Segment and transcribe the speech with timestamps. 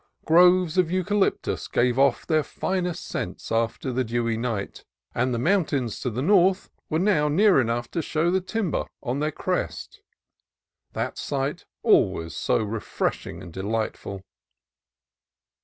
[0.25, 5.99] Groves of eucalyptus gave off their finest scents after the dewy night; and the mountains
[5.99, 10.01] to the north were now near enough to show the timber on their crest,—
[10.93, 14.23] that sight always so refreshing and delightful.